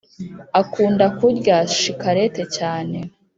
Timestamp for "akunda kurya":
0.61-1.57